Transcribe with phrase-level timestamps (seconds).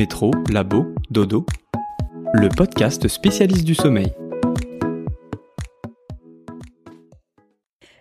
[0.00, 1.44] Métro, Labo, Dodo,
[2.32, 4.10] le podcast spécialiste du sommeil.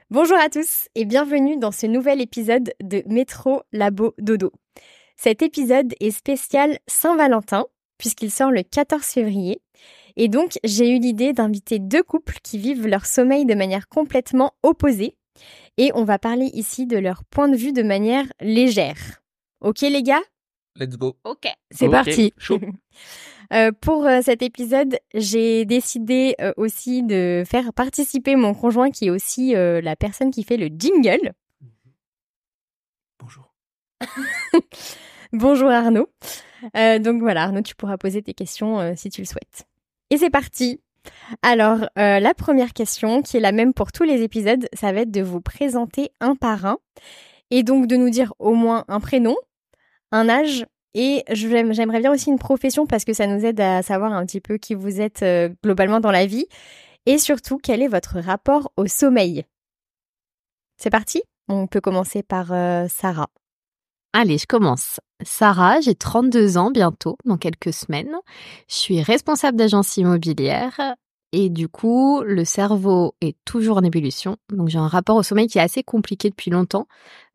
[0.10, 4.54] Bonjour à tous et bienvenue dans ce nouvel épisode de Métro, Labo, Dodo.
[5.18, 7.66] Cet épisode est spécial Saint-Valentin
[7.98, 9.62] puisqu'il sort le 14 février.
[10.16, 14.54] Et donc, j'ai eu l'idée d'inviter deux couples qui vivent leur sommeil de manière complètement
[14.64, 15.18] opposée.
[15.78, 19.22] Et on va parler ici de leur point de vue de manière légère.
[19.60, 20.24] Ok les gars?
[20.80, 21.18] Let's go.
[21.24, 21.48] Ok.
[21.72, 22.34] C'est parti.
[22.38, 22.60] chaud.
[23.52, 29.08] Euh, pour euh, cet épisode, j'ai décidé euh, aussi de faire participer mon conjoint qui
[29.08, 31.34] est aussi euh, la personne qui fait le jingle.
[33.20, 33.52] Bonjour.
[35.34, 36.10] Bonjour Arnaud.
[36.78, 39.66] Euh, donc voilà, Arnaud, tu pourras poser tes questions euh, si tu le souhaites.
[40.12, 40.80] Et c'est parti.
[41.42, 45.02] Alors, euh, la première question, qui est la même pour tous les épisodes, ça va
[45.02, 46.78] être de vous présenter un par un.
[47.50, 49.36] Et donc de nous dire au moins un prénom,
[50.12, 54.14] un âge, et j'aimerais bien aussi une profession parce que ça nous aide à savoir
[54.14, 56.48] un petit peu qui vous êtes euh, globalement dans la vie.
[57.06, 59.46] Et surtout, quel est votre rapport au sommeil?
[60.78, 61.22] C'est parti?
[61.48, 63.30] On peut commencer par euh, Sarah.
[64.14, 65.00] Allez, je commence.
[65.24, 68.16] Sarah, j'ai 32 ans bientôt, dans quelques semaines.
[68.68, 70.96] Je suis responsable d'agence immobilière
[71.32, 74.38] et du coup, le cerveau est toujours en ébullition.
[74.50, 76.88] Donc j'ai un rapport au sommeil qui est assez compliqué depuis longtemps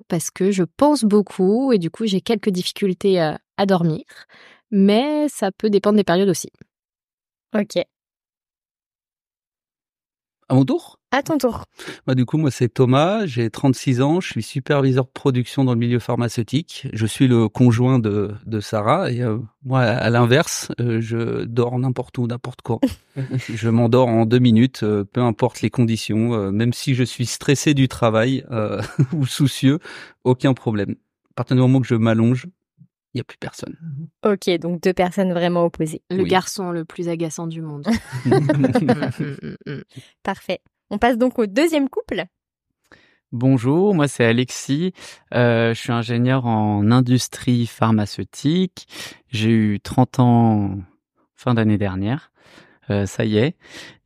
[0.08, 4.04] parce que je pense beaucoup et du coup, j'ai quelques difficultés euh, à dormir.
[4.70, 6.50] Mais ça peut dépendre des périodes aussi.
[7.54, 7.76] Ok.
[10.48, 10.98] À mon tour?
[11.16, 11.64] À ton tour.
[12.08, 15.72] bah, Du coup, moi, c'est Thomas, j'ai 36 ans, je suis superviseur de production dans
[15.72, 16.88] le milieu pharmaceutique.
[16.92, 21.78] Je suis le conjoint de, de Sarah et euh, moi, à l'inverse, euh, je dors
[21.78, 22.80] n'importe où, n'importe quand.
[23.36, 27.26] je m'endors en deux minutes, euh, peu importe les conditions, euh, même si je suis
[27.26, 29.78] stressé du travail euh, ou soucieux,
[30.24, 30.96] aucun problème.
[31.30, 32.48] À partir du moment que je m'allonge,
[33.12, 33.76] il n'y a plus personne.
[34.26, 36.02] Ok, donc deux personnes vraiment opposées.
[36.10, 36.28] Le Oui.
[36.28, 37.86] garçon le plus agaçant du monde.
[40.24, 40.60] Parfait.
[40.94, 42.24] On passe donc au deuxième couple.
[43.32, 44.92] Bonjour, moi c'est Alexis,
[45.34, 48.86] Euh, je suis ingénieur en industrie pharmaceutique,
[49.26, 50.78] j'ai eu 30 ans
[51.34, 52.30] fin d'année dernière,
[52.90, 53.56] Euh, ça y est,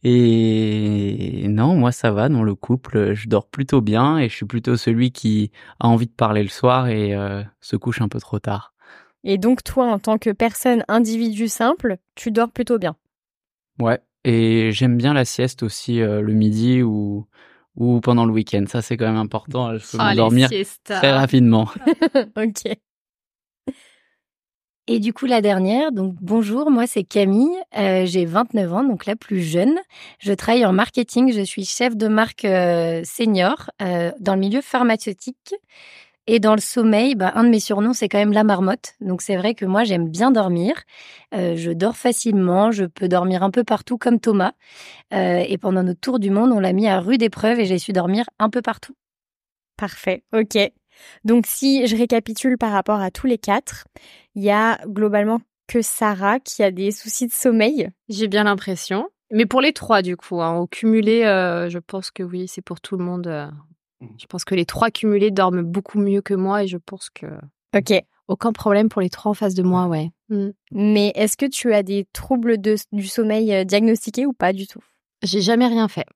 [0.03, 4.47] et non, moi ça va dans le couple, je dors plutôt bien et je suis
[4.47, 5.51] plutôt celui qui
[5.81, 8.73] a envie de parler le soir et euh, se couche un peu trop tard.
[9.25, 12.97] Et donc toi, en tant que personne individu simple, tu dors plutôt bien.
[13.79, 17.27] Ouais, et j'aime bien la sieste aussi euh, le midi ou,
[17.77, 20.99] ou pendant le week-end, ça c'est quand même important, je peux Ah, les m'endormir siestas.
[20.99, 21.69] très rapidement.
[22.37, 22.75] ok.
[24.91, 29.05] Et du coup, la dernière, donc bonjour, moi c'est Camille, euh, j'ai 29 ans, donc
[29.05, 29.75] la plus jeune.
[30.19, 34.63] Je travaille en marketing, je suis chef de marque euh, senior euh, dans le milieu
[34.63, 35.55] pharmaceutique.
[36.31, 38.95] Et dans le sommeil, bah, un de mes surnoms, c'est quand même la marmotte.
[39.01, 40.75] Donc c'est vrai que moi, j'aime bien dormir.
[41.35, 44.53] Euh, je dors facilement, je peux dormir un peu partout comme Thomas.
[45.15, 47.79] Euh, et pendant notre tour du monde, on l'a mis à rude épreuve et j'ai
[47.79, 48.95] su dormir un peu partout.
[49.79, 50.23] Parfait.
[50.35, 50.59] Ok.
[51.25, 53.87] Donc si je récapitule par rapport à tous les quatre,
[54.35, 57.89] il y a globalement que Sarah qui a des soucis de sommeil.
[58.11, 59.09] J'ai bien l'impression.
[59.31, 62.63] Mais pour les trois, du coup, hein, au cumulé, euh, je pense que oui, c'est
[62.63, 63.51] pour tout le monde.
[64.03, 64.07] Euh.
[64.19, 67.27] Je pense que les trois cumulés dorment beaucoup mieux que moi et je pense que
[67.77, 67.93] Ok.
[68.29, 70.11] aucun problème pour les trois en face de moi, ouais.
[70.29, 70.49] Mm.
[70.73, 74.67] Mais est-ce que tu as des troubles de- du sommeil euh, diagnostiqués ou pas du
[74.67, 74.83] tout?
[75.23, 76.07] J'ai jamais rien fait.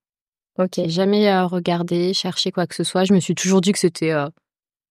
[0.59, 0.73] Ok.
[0.77, 3.05] J'ai jamais euh, regardé, cherché quoi que ce soit.
[3.05, 4.29] Je me suis toujours dit que c'était euh,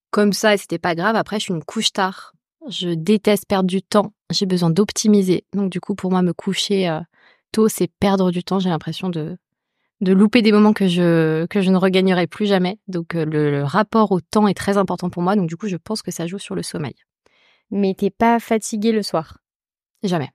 [0.09, 1.16] comme ça et c'était pas grave.
[1.16, 2.34] Après, je suis une couche tard.
[2.68, 4.13] Je déteste perdre du temps.
[4.31, 5.46] J'ai besoin d'optimiser.
[5.53, 7.00] Donc, du coup, pour moi, me coucher euh,
[7.51, 8.59] tôt, c'est perdre du temps.
[8.59, 9.38] J'ai l'impression de,
[10.01, 12.79] de louper des moments que je, que je ne regagnerai plus jamais.
[12.88, 15.35] Donc, euh, le, le rapport au temps est très important pour moi.
[15.35, 16.95] Donc, du coup, je pense que ça joue sur le sommeil.
[17.69, 19.38] Mais t'es pas fatigué le soir?
[20.03, 20.29] Jamais.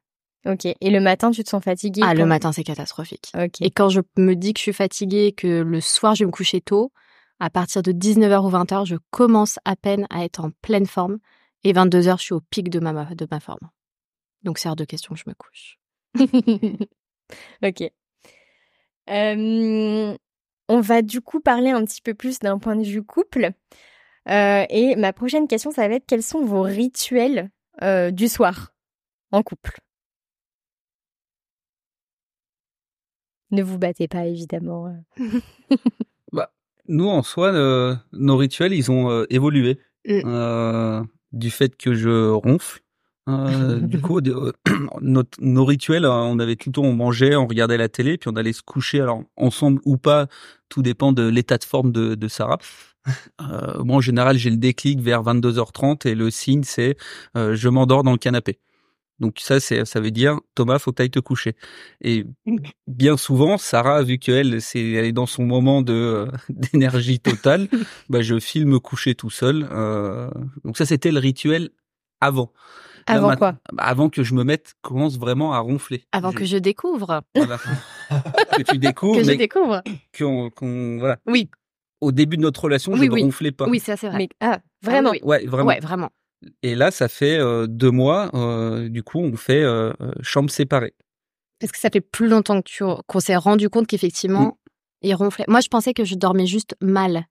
[0.46, 0.64] Ok.
[0.64, 3.32] Et le matin, tu te sens fatigué Ah, le matin, c'est catastrophique.
[3.36, 3.60] Ok.
[3.60, 6.32] Et quand je me dis que je suis fatiguée, que le soir je vais me
[6.32, 6.92] coucher tôt,
[7.40, 11.18] à partir de 19h ou 20h, je commence à peine à être en pleine forme.
[11.64, 13.68] Et 22h, je suis au pic de ma, de ma forme.
[14.44, 15.78] Donc c'est hors de question que je me couche.
[17.62, 17.90] ok.
[19.10, 20.16] Euh,
[20.68, 23.50] on va du coup parler un petit peu plus d'un point de vue couple.
[24.28, 27.50] Euh, et ma prochaine question, ça va être quels sont vos rituels
[27.82, 28.72] euh, du soir
[29.30, 29.78] en couple?
[33.52, 34.92] Ne vous battez pas, évidemment.
[36.88, 37.50] Nous, en soi,
[38.12, 41.04] nos rituels, ils ont évolué Mm.
[41.32, 42.80] du fait que je ronfle.
[43.28, 44.52] Euh, du coup, de-
[45.00, 48.36] notre- nos rituels, euh, on avait plutôt, on mangeait, on regardait la télé, puis on
[48.36, 49.00] allait se coucher.
[49.00, 50.28] Alors ensemble ou pas,
[50.68, 52.58] tout dépend de l'état de forme de, de Sarah.
[53.40, 56.96] Euh, moi, en général, j'ai le déclic vers 22h30 et le signe, c'est
[57.36, 58.58] euh, je m'endors dans le canapé.
[59.20, 61.54] Donc ça, c'est, ça veut dire Thomas, faut que t'ailles te coucher.
[62.02, 62.26] Et
[62.88, 67.68] bien souvent, Sarah, vu qu'elle, c'est, elle est dans son moment de d'énergie totale,
[68.10, 69.68] bah je file me coucher tout seul.
[69.72, 70.30] Euh,
[70.64, 71.70] donc ça, c'était le rituel
[72.20, 72.52] avant.
[73.08, 76.04] Là, Avant quoi bah, Avant que je me mette, commence vraiment à ronfler.
[76.12, 77.22] Avant que je découvre.
[77.34, 77.58] Voilà.
[78.56, 79.82] que tu découvres, Que je mais découvre.
[80.16, 81.18] qu'on, qu'on- voilà.
[81.26, 81.48] Oui,
[82.00, 83.22] Au début de notre relation, je Oui, ne oui.
[83.22, 83.68] ronflais pas.
[83.68, 84.18] oui, ça c'est vrai.
[84.18, 85.10] Mais ah, vraiment.
[85.10, 85.68] Ah oui, Ouais, vraiment.
[85.68, 86.10] Ouais, vraiment.
[86.62, 88.30] Et là, ça fait euh, deux mois.
[88.34, 90.94] euh, du coup, on fait euh, chambre séparée.
[91.58, 94.58] Parce que ça fait plus longtemps que tu qu'on s'est rendu compte qu'effectivement,
[95.00, 95.46] il ronflait.
[95.48, 97.24] Moi, je pensais que je dormais juste mal,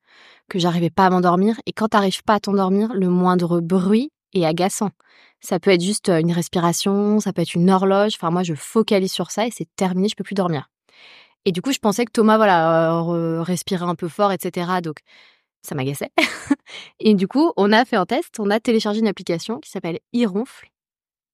[0.50, 1.56] que j'arrivais pas à m'endormir.
[1.68, 4.12] Et quand t'arrives pas à t'endormir, le moindre bruit
[4.44, 4.92] est agaçant.
[5.42, 8.14] Ça peut être juste une respiration, ça peut être une horloge.
[8.16, 10.70] Enfin, moi, je focalise sur ça et c'est terminé, je peux plus dormir.
[11.46, 14.82] Et du coup, je pensais que Thomas, voilà, euh, re- respirait un peu fort, etc.
[14.82, 14.98] Donc,
[15.62, 16.10] ça m'agaçait.
[17.00, 20.00] et du coup, on a fait un test, on a téléchargé une application qui s'appelle
[20.14, 20.68] iRonfle.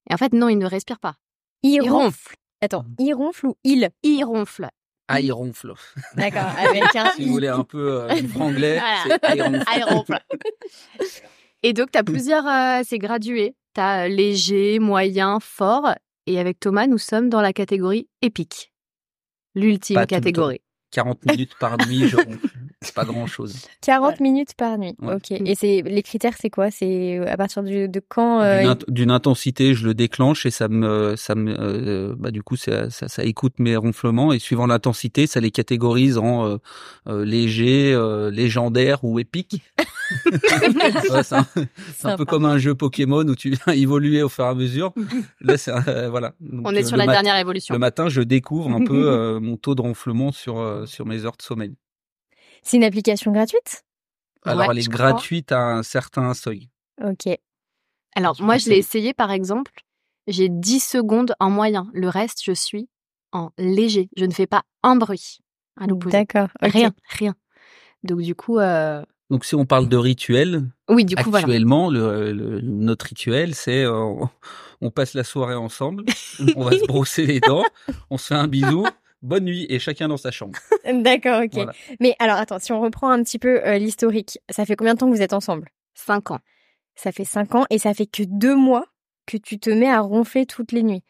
[0.09, 1.15] Et en fait, non, il ne respire pas.
[1.63, 2.35] Il Il ronfle.
[2.61, 3.89] Attends, il ronfle ou il?
[4.03, 4.67] Il ronfle.
[5.07, 5.73] Ah, il ronfle.
[6.15, 9.19] D'accord, avec un si vous voulez un peu euh, du franglais, Voilà.
[9.23, 10.19] c'est il ronfle.
[11.63, 12.47] Et donc, tu as plusieurs.
[12.47, 13.55] euh, c'est gradué.
[13.75, 15.93] Tu as léger, moyen, fort.
[16.27, 18.71] Et avec Thomas, nous sommes dans la catégorie épique.
[19.55, 20.61] L'ultime catégorie.
[20.91, 22.17] 40 minutes par nuit, je.
[22.83, 23.55] C'est pas grand chose.
[23.81, 24.95] 40 minutes par nuit.
[25.03, 25.13] Ouais.
[25.13, 25.29] Ok.
[25.31, 26.71] Et c'est les critères, c'est quoi?
[26.71, 30.51] C'est à partir du- de quand euh, D'une int- D'une intensité, je le déclenche et
[30.51, 34.39] ça me, ça me, euh, bah du coup, ça, ça, ça écoute mes ronflements et
[34.39, 36.57] suivant l'intensité, ça les catégorise en euh,
[37.07, 39.61] euh, léger, euh, légendaire ou épique.
[41.09, 41.35] Ouais, c'est
[42.05, 44.91] un, peu comme un jeu Pokémon où tu viens évoluer au fur et à mesure.
[45.39, 46.33] Là, c'est un- euh, voilà.
[46.41, 47.73] Donc, On euh, est sur la dernière évolution.
[47.73, 51.23] Le matin, je découvre un peu euh, mon taux de ronflement sur euh, sur mes
[51.25, 51.75] heures de sommeil.
[52.61, 53.83] C'est une application gratuite?
[54.43, 55.11] Alors, Ouais, elle est crois.
[55.11, 56.69] gratuite à un certain seuil.
[57.03, 57.27] Ok.
[58.15, 59.71] Alors, Je moi, je l'ai essayé, par exemple.
[60.27, 61.89] J'ai 10 secondes en moyen.
[61.93, 62.89] Le reste, je suis
[63.31, 64.09] en léger.
[64.17, 65.39] Je ne fais pas un bruit.
[65.79, 66.11] À l'opposé.
[66.17, 66.49] D'accord.
[66.61, 67.33] Rien, rien.
[68.03, 71.45] Donc, du coup, euh, Donc, si on parle de rituel, oui, du coup, voilà.
[71.45, 74.29] Actuellement, le, le- notre rituel, c'est euh, on-
[74.81, 76.03] on passe la soirée ensemble,
[76.57, 77.63] on va se brosser les dents,
[78.09, 78.85] on se fait un bisou,
[79.21, 80.57] bonne nuit et chacun dans sa chambre.
[80.85, 81.53] D'accord, ok.
[81.53, 81.73] Voilà.
[81.99, 84.99] Mais alors, attends, si on reprend un petit peu euh, l'historique, ça fait combien de
[84.99, 85.69] temps que vous êtes ensemble?
[85.93, 86.39] 5 ans.
[86.95, 88.85] Ça fait cinq ans et ça fait que deux mois
[89.25, 91.03] que tu te mets à ronfler toutes les nuits?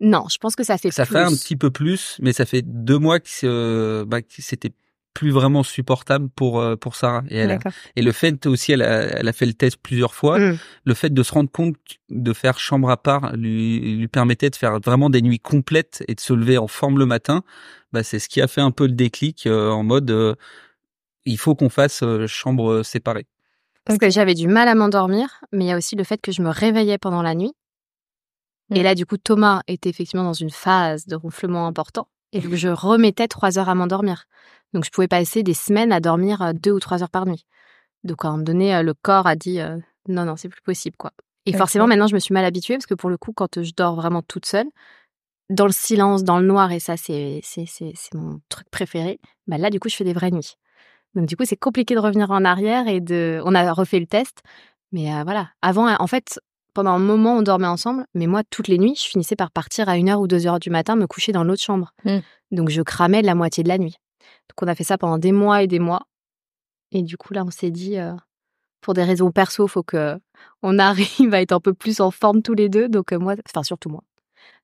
[0.00, 1.14] Non, je pense que ça fait Ça plus.
[1.14, 4.28] fait un petit peu plus, mais ça fait deux mois que, c'est, euh, bah, que
[4.38, 4.70] c'était
[5.14, 7.22] plus vraiment supportable pour euh, pour Sarah.
[7.30, 7.58] Et, elle a-
[7.96, 10.38] et le fait aussi, elle a, elle a fait le test plusieurs fois.
[10.38, 10.58] Mm.
[10.84, 11.76] Le fait de se rendre compte
[12.10, 16.14] de faire chambre à part lui lui permettait de faire vraiment des nuits complètes et
[16.14, 17.42] de se lever en forme le matin.
[17.92, 20.34] Bah, c'est ce qui a fait un peu le déclic euh, en mode euh,
[21.24, 23.26] il faut qu'on fasse euh, chambre séparée.
[23.84, 26.32] Parce que j'avais du mal à m'endormir, mais il y a aussi le fait que
[26.32, 27.52] je me réveillais pendant la nuit.
[28.74, 28.82] Et Mm.
[28.82, 32.08] là, du coup, Thomas était effectivement dans une phase de ronflement important.
[32.34, 34.24] Et donc, je remettais trois heures à m'endormir.
[34.74, 37.46] Donc, je pouvais passer des semaines à dormir euh, deux ou trois heures par nuit.
[38.02, 39.78] Donc, à un moment donné, euh, le corps a dit euh,
[40.08, 41.12] non, non, c'est plus possible, quoi.
[41.46, 43.72] Et forcément, maintenant, je me suis mal habituée parce que pour le coup, quand je
[43.76, 44.66] dors vraiment toute seule,
[45.50, 49.18] dans le silence, dans le noir, et ça, c'est c'est c'est c'est mon truc préféré.
[49.46, 50.54] Bah là, du coup, je fais des vraies nuits.
[51.14, 53.42] Donc du coup, c'est compliqué de revenir en arrière et de.
[53.44, 54.42] On a refait le test,
[54.90, 55.50] mais euh, voilà.
[55.60, 56.40] Avant, en fait,
[56.74, 59.88] pendant un moment, on dormait ensemble, mais moi, toutes les nuits, je finissais par partir
[59.88, 61.94] à 1h ou 2h du matin, me coucher dans l'autre chambre.
[62.04, 62.18] Mm.
[62.50, 63.96] Donc je cramais la moitié de la nuit.
[64.48, 66.02] Donc on a fait ça pendant des mois et des mois.
[66.92, 68.12] Et du coup, là, on s'est dit, euh,
[68.80, 70.18] pour des raisons perso, faut que
[70.62, 72.88] on arrive à être un peu plus en forme tous les deux.
[72.88, 74.02] Donc euh, moi, enfin surtout moi.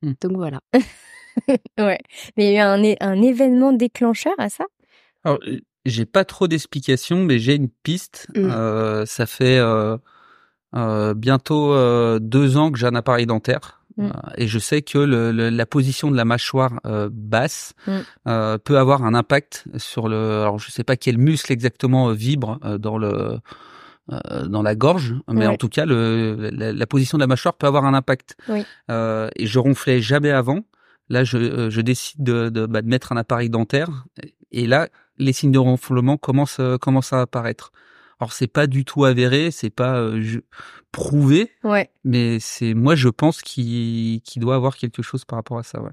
[0.02, 0.12] Mm.
[0.21, 0.61] Donc voilà.
[1.79, 2.00] Ouais.
[2.37, 4.64] Mais il y a eu un, événement déclencheur à ça?
[5.23, 5.38] Alors,
[5.87, 8.26] j'ai pas trop d'explications, mais j'ai une piste.
[8.35, 8.50] Mm.
[8.50, 9.61] Euh, ça fait
[10.77, 13.81] euh, bientôt euh, deux ans que j'ai un appareil dentaire.
[13.97, 14.05] Mm.
[14.07, 17.91] Euh, et je sais que le, le- la position de la mâchoire euh, basse Mm.
[18.29, 20.43] euh, peut avoir un impact sur le.
[20.43, 23.39] Alors je sais pas quel muscle exactement vibre euh, dans le
[24.12, 25.47] euh, dans la gorge, mais Ouais.
[25.47, 28.37] en tout cas le, la, la position de la mâchoire peut avoir un impact.
[28.49, 28.65] Oui.
[28.91, 30.61] Euh, et je ronflais jamais avant.
[31.09, 33.89] Là, je, je décide de, de, bah, de mettre un appareil dentaire.
[34.53, 37.73] Et là, les signes de ronflement commencent, commencent à apparaître.
[38.21, 40.41] Alors, c'est pas du tout avéré, c'est pas euh, je-
[40.93, 41.91] prouvé, Ouais.
[42.05, 45.81] mais c'est moi, je pense qu'il doit avoir quelque chose par rapport à ça.
[45.81, 45.91] Ouais.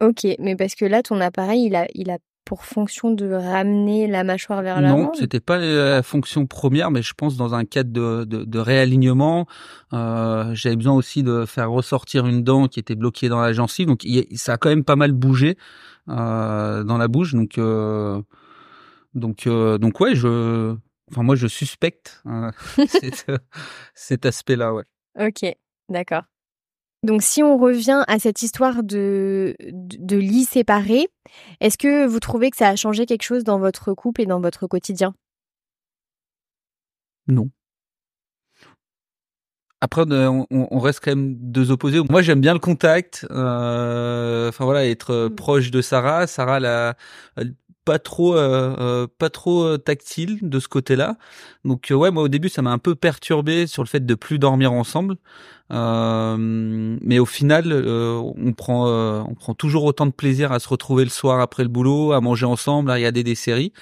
[0.00, 4.06] Ok, mais parce que là, ton appareil, il a, il a pour fonction de ramener
[4.06, 4.98] la mâchoire vers l'avant.
[5.04, 8.58] Non, c'était pas la fonction première, mais je pense dans un cadre de, de, de
[8.58, 9.46] réalignement,
[9.94, 13.86] euh, j'avais besoin aussi de faire ressortir une dent qui était bloquée dans la gencive,
[13.86, 15.56] donc il ça a quand même pas mal bougé
[16.10, 18.20] euh, dans la bouche, donc euh,
[19.14, 20.74] donc euh, donc ouais, je,
[21.10, 22.50] enfin moi je suspecte euh,
[22.88, 23.26] cet,
[23.94, 24.84] cet aspect-là, ouais.
[25.18, 25.44] Ok,
[25.88, 26.22] d'accord.
[27.02, 31.06] Donc si on revient à cette histoire de, de, de lits séparés,
[31.60, 34.40] est-ce que vous trouvez que ça a changé quelque chose dans votre couple et dans
[34.40, 35.14] votre quotidien?
[37.26, 37.50] Non.
[39.80, 42.00] Après, on, on reste quand même deux opposés.
[42.08, 43.26] Moi, j'aime bien le contact.
[43.30, 45.34] Euh, enfin voilà, être Mm.
[45.34, 46.26] proche de Sarah.
[46.26, 46.94] Sarah, la,
[47.84, 51.16] pas trop, euh, euh, pas trop tactile de ce côté-là.
[51.64, 54.14] Donc euh, ouais, moi au début, ça m'a un peu perturbé sur le fait de
[54.14, 55.16] plus dormir ensemble.
[55.72, 60.58] Euh, mais au final, euh, on prend, euh, on prend toujours autant de plaisir à
[60.60, 63.72] se retrouver le soir après le boulot, à manger ensemble, à regarder des séries.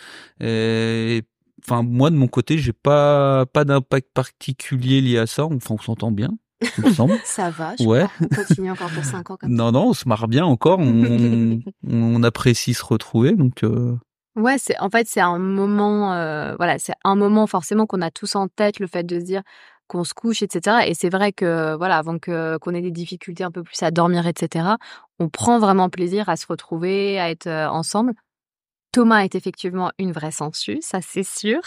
[1.64, 6.10] Enfin moi de mon côté j'ai pas pas d'impact particulier lié à ça on s'entend
[6.10, 6.30] bien
[6.78, 8.26] il me semble Ça va, je ouais crois.
[8.30, 11.60] On continue encore pour 5 ans comme non non on se marre bien encore on,
[11.88, 13.96] on apprécie se retrouver donc euh...
[14.34, 18.10] Ouais, c'est en fait c'est un moment, euh, voilà, c'est un moment forcément qu'on a
[18.10, 19.42] tous en tête, le fait de se dire
[19.88, 20.86] qu'on se couche, etc.
[20.86, 23.90] Et c'est vrai que voilà, avant que qu'on ait des difficultés un peu plus à
[23.90, 24.76] dormir, etc.
[25.18, 28.14] On prend vraiment plaisir à se retrouver, à être euh, ensemble.
[28.92, 31.60] Thomas est effectivement une vraie sangsue, ça c'est sûr.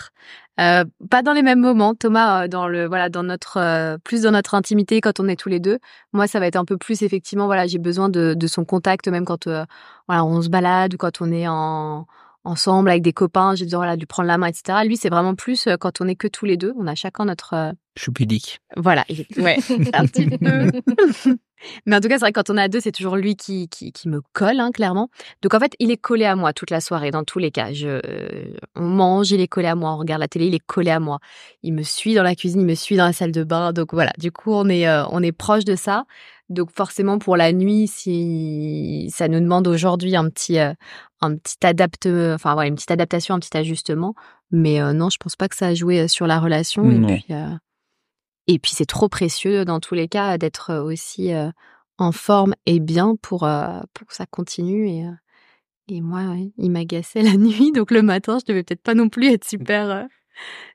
[0.59, 1.95] Euh, pas dans les mêmes moments.
[1.95, 5.35] Thomas, euh, dans le voilà, dans notre euh, plus dans notre intimité quand on est
[5.35, 5.79] tous les deux.
[6.13, 7.47] Moi, ça va être un peu plus effectivement.
[7.47, 9.65] Voilà, j'ai besoin de, de son contact même quand euh,
[10.07, 12.05] voilà on se balade ou quand on est en
[12.45, 13.55] ensemble avec des copains.
[13.55, 14.79] J'ai besoin voilà de lui prendre la main, etc.
[14.85, 16.73] Lui, c'est vraiment plus euh, quand on est que tous les deux.
[16.77, 19.05] On a chacun notre euh, je suis pudique voilà,
[19.37, 19.57] ouais,
[19.93, 21.35] un petit peu.
[21.85, 23.35] Mais en tout cas, c'est vrai que quand on est à deux, c'est toujours lui
[23.35, 25.09] qui, qui, qui me colle, hein, clairement.
[25.41, 27.73] Donc en fait, il est collé à moi toute la soirée, dans tous les cas.
[27.73, 29.93] Je, euh, on mange, il est collé à moi.
[29.93, 31.19] On regarde la télé, il est collé à moi.
[31.63, 33.73] Il me suit dans la cuisine, il me suit dans la salle de bain.
[33.73, 36.05] Donc voilà, du coup, on est, euh, on est proche de ça.
[36.49, 40.73] Donc forcément, pour la nuit, si ça nous demande aujourd'hui un petit, euh,
[41.21, 44.13] un petit adapte, enfin voilà, une petite adaptation, un petit ajustement.
[44.51, 46.83] Mais euh, non, je pense pas que ça a joué sur la relation.
[46.83, 47.07] Non.
[47.07, 47.33] Et puis,
[48.47, 51.49] et puis c'est trop précieux dans tous les cas d'être aussi euh,
[51.97, 54.89] en forme et bien pour, euh, pour que ça continue.
[54.89, 55.11] Et, euh,
[55.87, 59.09] et moi, ouais, il m'agaçait la nuit, donc le matin, je devais peut-être pas non
[59.09, 60.03] plus être super, euh,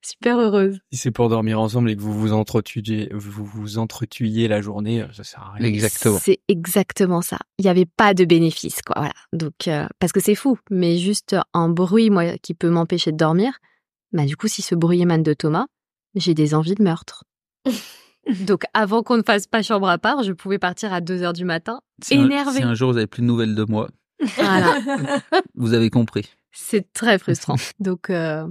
[0.02, 0.78] super heureuse.
[0.92, 5.04] Si c'est pour dormir ensemble et que vous vous entretuiez, vous vous entretuiez la journée,
[5.12, 5.66] ça sert à rien.
[5.66, 7.38] exactement C'est exactement ça.
[7.58, 8.94] Il n'y avait pas de bénéfice, quoi.
[8.96, 9.14] Voilà.
[9.32, 13.16] Donc, euh, parce que c'est fou, mais juste un bruit, moi, qui peut m'empêcher de
[13.16, 13.58] dormir.
[14.12, 15.66] Bah, du coup, si ce bruit émane de Thomas,
[16.14, 17.24] j'ai des envies de meurtre.
[18.46, 21.32] Donc, avant qu'on ne fasse pas chambre à part, je pouvais partir à 2 heures
[21.32, 22.58] du matin, si un, énervée.
[22.58, 23.88] si un jour vous avez plus de nouvelles de moi
[24.36, 24.78] Voilà.
[25.54, 27.56] vous avez compris C'est très frustrant.
[27.80, 28.46] Donc, euh,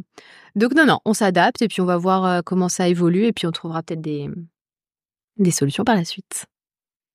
[0.55, 3.33] donc non, non, on s'adapte et puis on va voir euh, comment ça évolue et
[3.33, 4.29] puis on trouvera peut-être des,
[5.37, 6.45] des solutions par la suite.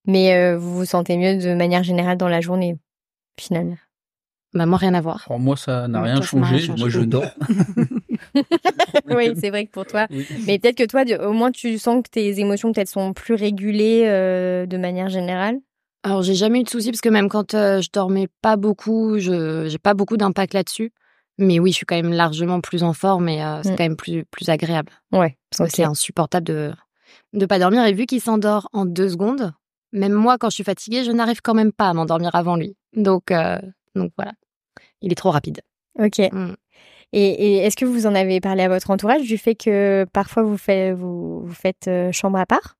[0.06, 2.76] Mais euh, vous vous sentez mieux de manière générale dans la journée,
[3.38, 3.78] finalement?
[4.52, 5.24] Bah, moi, rien à voir.
[5.28, 6.68] Alors, moi ça n'a rien rien changé.
[6.78, 7.24] moi je dors
[9.10, 10.06] oui, c'est vrai que pour toi.
[10.10, 10.26] Oui.
[10.46, 13.34] Mais peut-être que toi, de- au moins, tu sens que tes émotions peut-être sont plus
[13.34, 15.58] régulées euh, de manière générale?
[16.02, 19.18] Alors, j'ai jamais eu de soucis parce que même quand euh, je dormais pas beaucoup,
[19.18, 20.92] je j'ai pas beaucoup d'impact là-dessus.
[21.38, 23.76] Mais oui, je suis quand même largement plus en forme et euh, c'est Mm.
[23.76, 24.92] quand même plus, plus agréable.
[25.12, 25.36] Ouais.
[25.50, 26.72] Parce que c'est insupportable de
[27.32, 27.84] de pas dormir.
[27.84, 29.52] Et vu qu'il s'endort en deux secondes,
[29.92, 32.76] même moi, quand je suis fatiguée, je n'arrive quand même pas à m'endormir avant lui.
[32.94, 33.58] Donc, euh,
[33.96, 34.32] donc voilà.
[35.00, 35.60] Il est trop rapide.
[35.98, 36.18] Ok.
[36.32, 36.54] Mm.
[37.16, 40.42] Et, et est-ce que vous en avez parlé à votre entourage du fait que parfois
[40.42, 42.74] vous faites, vous, vous faites euh, chambre à part?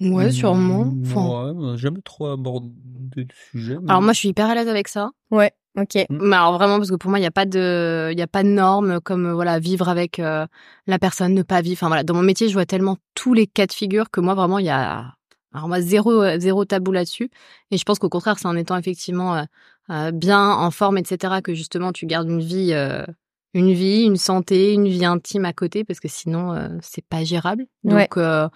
[0.00, 0.86] Ouais, sûrement.
[0.86, 2.70] Mmh, Enfin, ouais, on a jamais trop abordé
[3.16, 5.10] le sujet mais- alors moi, je suis hyper à l'aise avec ça.
[5.30, 5.52] Ouais.
[5.76, 5.96] Ok.
[6.08, 8.28] Mais alors vraiment parce que pour moi il n'y a pas de il y a
[8.28, 10.46] pas de normes comme voilà vivre avec euh,
[10.86, 13.48] la personne ne pas vivre enfin voilà dans mon métier je vois tellement tous les
[13.48, 15.14] cas de figure que moi vraiment il y a
[15.52, 17.28] alors moi zéro euh, zéro tabou là-dessus
[17.72, 19.44] et je pense qu'au contraire c'est en étant effectivement
[19.90, 23.04] euh, bien en forme etc que justement tu gardes une vie euh,
[23.52, 27.24] une vie une santé une vie intime à côté parce que sinon euh, c'est pas
[27.24, 28.48] gérable donc Ouais.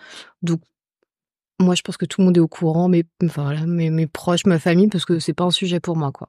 [0.43, 0.61] donc
[1.61, 4.47] moi je pense que tout le monde est au courant mais voilà mes, mes proches
[4.47, 6.29] ma famille parce que c'est pas un sujet pour moi quoi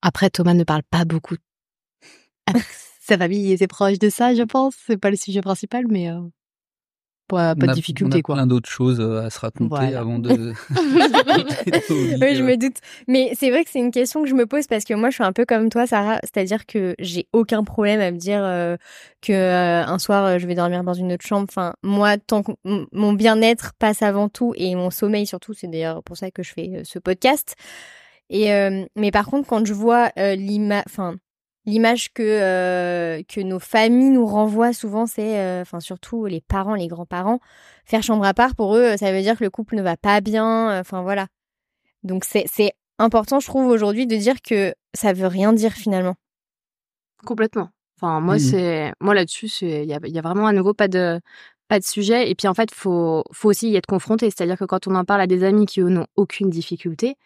[0.00, 1.34] après, Thomas ne parle pas beaucoup
[2.46, 2.62] avec
[3.00, 4.74] sa famille et ses proches de ça, je pense.
[4.86, 6.08] C'est pas le sujet principal, mais
[7.28, 8.34] pas, pas de difficulté, on a quoi.
[8.36, 10.00] plein d'autres choses euh, à se raconter Voilà.
[10.00, 10.30] avant de
[11.90, 12.76] Oui, je me doute.
[13.06, 15.14] Mais c'est vrai que c'est une question que je me pose parce que moi, je
[15.14, 16.18] suis un peu comme toi, Sarah.
[16.22, 18.76] C'est-à-dire que j'ai aucun problème à me dire euh,
[19.22, 21.46] que euh, un soir, euh, je vais dormir dans une autre chambre.
[21.48, 22.52] Enfin, moi, tant que
[22.92, 26.52] mon bien-être passe avant tout et mon sommeil surtout, c'est d'ailleurs pour ça que je
[26.52, 27.54] fais ce podcast.
[28.30, 31.16] Et euh, mais par contre, quand je vois l'image, enfin
[31.68, 36.74] l'image que euh, que nos familles nous renvoient souvent, c'est, euh, enfin surtout les parents,
[36.74, 37.40] les grands-parents,
[37.84, 40.20] faire chambre à part pour eux, ça veut dire que le couple ne va pas
[40.20, 40.70] bien.
[40.72, 41.26] euh, Enfin voilà.
[42.04, 46.16] Donc c'est c'est important, je trouve aujourd'hui, de dire que ça veut rien dire finalement.
[47.24, 47.70] Complètement.
[48.00, 48.40] Enfin, moi, Mhm.
[48.40, 51.20] c'est moi là-dessus, c'est il y a, il y a vraiment à nouveau pas de
[51.68, 52.30] pas de sujet.
[52.30, 54.30] Et puis en fait, faut faut aussi y être confronté.
[54.30, 57.16] C'est-à-dire que quand on en parle à des amis qui eux n'ont aucune difficulté,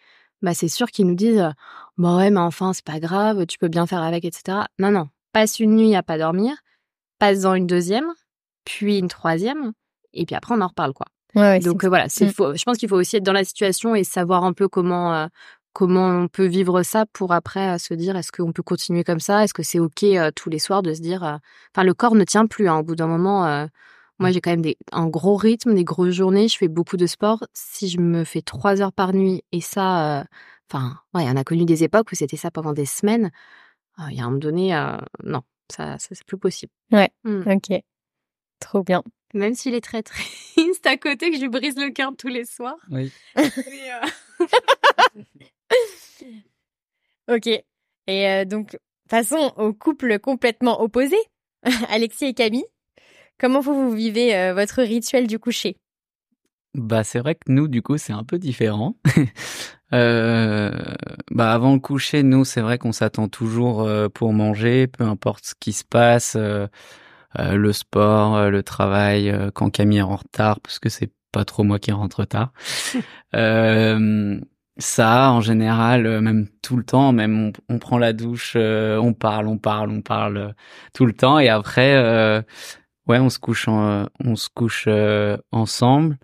[0.42, 1.50] bah c'est sûr qu'ils nous disent
[1.98, 4.66] bah ouais mais enfin c'est pas grave, tu peux bien faire avec, etc.
[4.78, 6.54] Non non, passe une nuit à pas dormir,
[7.18, 8.06] passe dans une deuxième,
[8.64, 9.72] puis une troisième,
[10.12, 11.06] et puis après on en reparle quoi.
[11.34, 12.32] Ouais, Donc euh, voilà, c'est Mm.
[12.32, 15.14] faut- je pense qu'il faut aussi être dans la situation et savoir un peu comment
[15.14, 15.26] euh,
[15.72, 19.20] comment on peut vivre ça pour après euh, se dire est-ce qu'on peut continuer comme
[19.20, 20.04] ça, est-ce que c'est ok
[20.36, 21.22] tous les soirs de se dire,
[21.74, 23.66] enfin le corps ne tient plus hein, au bout d'un moment.
[24.22, 27.06] Moi j'ai quand même des, un gros rythme, des grosses journées, je fais beaucoup de
[27.06, 27.44] sport.
[27.52, 30.24] Si je me fais trois heures par nuit et ça, euh,
[30.70, 33.30] enfin ouais, on a connu des époques où c'était ça pendant des semaines.
[33.98, 36.72] Euh, Il y a un moment donné, euh, non, ça, ça c'est plus possible.
[36.90, 37.10] Ouais.
[37.24, 37.50] Mm.
[37.50, 37.82] Ok.
[38.60, 39.02] Trop bien.
[39.34, 42.44] Même s'il est très triste à côté, que je lui brise le cœur tous les
[42.44, 42.76] soirs.
[42.90, 43.12] Oui.
[43.38, 43.42] Euh,
[47.28, 47.46] Ok.
[47.46, 48.76] Et euh, donc,
[49.08, 51.16] passons au couple complètement opposé,
[51.88, 52.64] Alexis et Camille.
[53.42, 55.76] Comment vous, vous vivez euh, votre rituel du coucher?
[56.74, 58.94] Bah c'est vrai que nous du coup c'est un peu différent.
[59.92, 60.70] euh,
[61.32, 65.44] bah avant le coucher nous c'est vrai qu'on s'attend toujours euh, pour manger, peu importe
[65.44, 66.68] ce qui se passe, euh,
[67.36, 71.80] le sport, le travail, quand Camille est en retard parce que c'est pas trop moi
[71.80, 72.52] qui rentre tard.
[74.78, 79.48] ça en général même tout le temps même on, on prend la douche, on parle,
[79.48, 80.54] on parle, on parle
[80.94, 82.44] tout le temps et après
[83.08, 86.18] ouais on se couche en, on se couche euh, ensemble.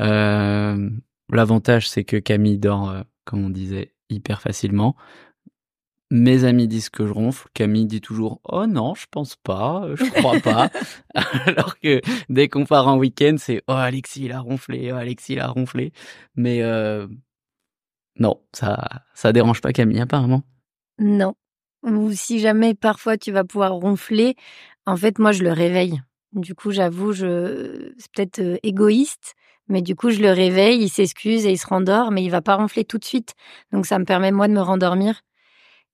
[0.00, 0.90] Euh,
[1.30, 4.94] L'avantage, c'est que Camille dort, euh, comme on disait, hyper facilement.
[6.10, 7.48] Mes amis disent que je ronfle.
[7.54, 10.70] Camille dit toujours Oh non, je pense pas, euh, je crois pas.
[11.46, 15.32] Alors que dès qu'on part en week-end, c'est Oh Alexis, il a ronflé, oh Alexis,
[15.32, 15.92] il a ronflé.
[16.36, 17.08] Mais euh,
[18.18, 20.42] non, ça, ça dérange pas Camille, apparemment.
[20.98, 21.34] Non.
[21.82, 24.36] Ou si jamais parfois tu vas pouvoir ronfler,
[24.86, 26.00] en fait, moi, je le réveille.
[26.34, 27.92] Du coup, j'avoue, je...
[27.98, 29.34] c'est peut-être égoïste,
[29.68, 32.42] mais du coup, je le réveille, il s'excuse et il se rendort, mais il va
[32.42, 33.34] pas ronfler tout de suite.
[33.72, 35.22] Donc, ça me permet, moi, de me rendormir.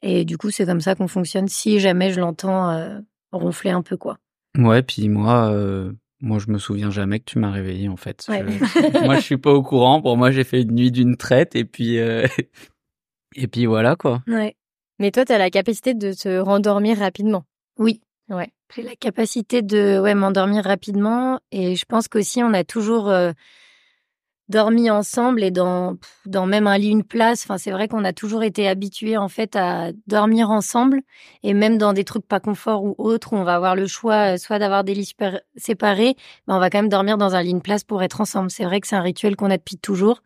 [0.03, 2.99] Et du coup, c'est comme ça qu'on fonctionne si jamais je l'entends euh,
[3.33, 4.17] ronfler un peu, quoi.
[4.59, 8.25] Ouais, puis moi, euh, moi, je me souviens jamais que tu m'as réveillé, en fait.
[8.29, 8.43] Ouais.
[8.49, 10.01] Je- moi, je suis pas au courant.
[10.01, 12.27] Pour moi, j'ai fait une nuit d'une traite et puis, euh,
[13.37, 14.23] et puis voilà, quoi.
[14.27, 14.57] Ouais.
[14.99, 17.45] Mais toi, tu as la capacité de te rendormir rapidement.
[17.79, 18.01] Oui.
[18.31, 18.53] Ouais.
[18.75, 23.33] J'ai la capacité de ouais, m'endormir rapidement et je pense qu'aussi on a toujours euh,
[24.49, 27.45] dormi ensemble et dans, dans même un lit, une place.
[27.45, 31.01] Enfin, c'est vrai qu'on a toujours été habitués en fait à dormir ensemble
[31.43, 34.35] et même dans des trucs pas confort ou autres où on va avoir le choix
[34.35, 35.15] euh, soit d'avoir des lits
[35.57, 36.15] séparés,
[36.47, 38.51] mais on va quand même dormir dans un lit, une place pour être ensemble.
[38.51, 40.23] C'est vrai que c'est un rituel qu'on a depuis toujours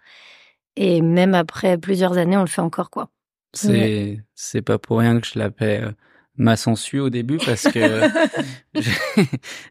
[0.76, 3.08] et même après plusieurs années, on le fait encore quoi.
[3.54, 5.92] C'est, c'est pas pour rien que je l'appelle euh,
[6.36, 8.00] ma sangsue au début parce que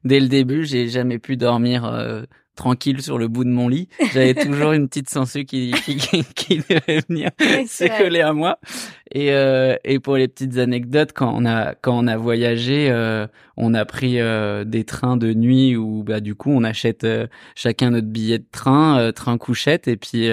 [0.04, 2.24] dès le début, j'ai jamais pu dormir euh,
[2.56, 3.90] tranquille sur le bout de mon lit.
[4.14, 8.60] J'avais toujours une petite sangsue qui, qui, qui, qui devait venir se coller à moi.
[9.12, 13.28] Et, euh, et pour les petites anecdotes, quand on a, quand on a voyagé, euh,
[13.58, 17.28] on a pris euh, des trains de nuit où bah, du coup, on achète euh,
[17.56, 20.30] chacun notre billet de train, euh, train couchette, et puis...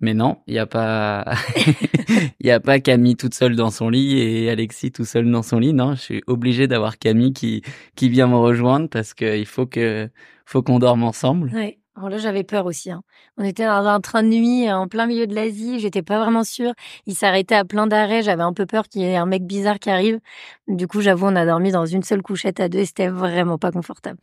[0.00, 1.24] mais non, il y a pas,
[2.40, 5.42] il y a pas Camille toute seule dans son lit et Alexis tout seul dans
[5.42, 5.72] son lit.
[5.72, 7.62] Non, je suis obligé d'avoir Camille qui
[7.96, 10.08] qui vient me rejoindre parce que il faut que
[10.46, 11.50] faut qu'on dorme ensemble.
[11.54, 11.78] Ouais.
[11.96, 12.92] Alors là, j'avais peur aussi.
[12.92, 13.02] hein.
[13.38, 15.80] On était dans un train de nuit euh, en plein milieu de l'Asie.
[15.80, 16.72] J'étais pas vraiment sûre.
[17.06, 18.22] Il s'arrêtait à plein d'arrêts.
[18.22, 20.20] J'avais un peu peur qu'il y ait un mec bizarre qui arrive.
[20.68, 23.58] Du coup, j'avoue, on a dormi dans une seule couchette à deux et c'était vraiment
[23.58, 24.18] pas confortable.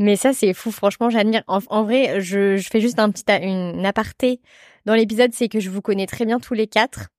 [0.00, 0.72] Mais ça, c'est fou.
[0.72, 1.42] Franchement, j'admire.
[1.46, 4.40] En, vrai, je, fais juste un petit une aparté
[4.86, 7.10] dans l'épisode, c'est que je vous connais très bien tous les quatre.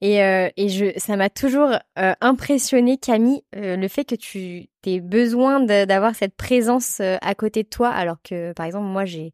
[0.00, 4.66] Et, euh, et je, ça m'a toujours euh, impressionné, Camille, euh, le fait que tu
[4.84, 9.04] aies besoin d'avoir cette présence euh, à côté de toi, alors que, par exemple, moi,
[9.04, 9.32] j'ai,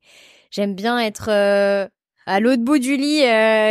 [0.51, 3.23] j'aime bien être à l'autre bout du lit,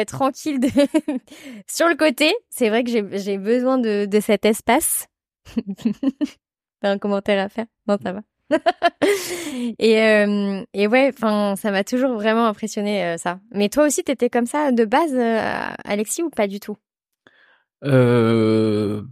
[0.07, 0.59] tranquille,
[1.67, 2.33] sur le côté.
[2.49, 5.05] C'est vrai que j'ai besoin de, de cet espace.
[6.81, 7.67] T'as un commentaire à faire?
[7.87, 8.21] Non, ça va.
[9.79, 13.39] et, euh, et ouais, enfin, ça m'a toujours vraiment impressionné euh, ça.
[13.51, 16.77] Mais toi aussi, t'étais comme ça de base, euh, Alexis, ou pas du tout?
[17.83, 19.03] Euh,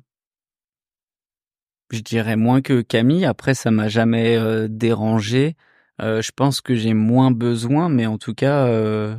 [1.91, 3.25] je dirais moins que Camille.
[3.25, 5.55] Après, ça m'a jamais euh, dérangé.
[6.01, 9.15] Euh, je pense que j'ai moins besoin, mais en tout cas, euh,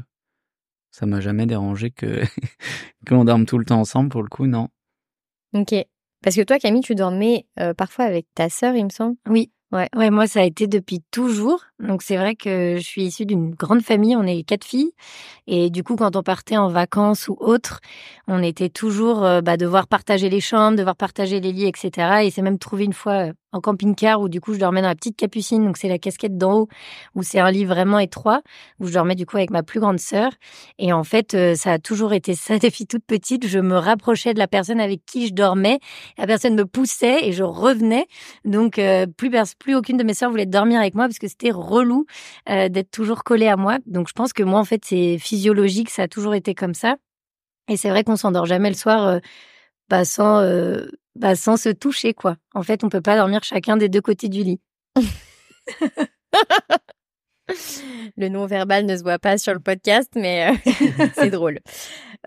[0.91, 2.23] ça m'a jamais dérangé que
[3.09, 4.09] qu'on dorme tout le temps ensemble.
[4.09, 4.69] Pour le coup, non.
[5.55, 5.75] Ok.
[6.23, 9.17] Parce que toi, Camille, tu dormais euh, parfois avec ta sœur, il me semble.
[9.29, 9.51] Oui.
[9.73, 11.63] Ouais, ouais, moi ça a été depuis toujours.
[11.79, 14.93] Donc c'est vrai que je suis issue d'une grande famille, on est quatre filles
[15.47, 17.81] et du coup quand on partait en vacances ou autre,
[18.29, 22.25] on était toujours euh, bah, devoir partager les chambres, devoir partager les lits, etc.
[22.25, 24.89] Et c'est même trouvé une fois euh, en camping-car où du coup je dormais dans
[24.89, 26.69] la petite capucine, donc c'est la casquette d'en haut,
[27.15, 28.43] où c'est un lit vraiment étroit,
[28.81, 30.33] où je dormais du coup avec ma plus grande sœur.
[30.79, 33.47] Et en fait, euh, ça a toujours été ça depuis toute petite.
[33.47, 35.79] Je me rapprochais de la personne avec qui je dormais,
[36.19, 38.07] la personne me poussait et je revenais.
[38.45, 41.51] Donc euh, plus plus aucune de mes sœurs voulait dormir avec moi parce que c'était
[41.51, 42.07] relou
[42.49, 43.79] euh, d'être toujours collée à moi.
[43.87, 46.97] Donc je pense que moi en fait c'est physiologique, ça a toujours été comme ça.
[47.69, 49.21] Et c'est vrai qu'on s'endort jamais le soir
[49.89, 50.43] bah, sans
[51.17, 52.37] bah, sans se toucher, quoi.
[52.55, 54.61] En fait, on peut pas dormir chacun des deux côtés du lit.
[58.17, 60.73] le non-verbal ne se voit pas sur le podcast, mais euh,
[61.15, 61.61] c'est drôle.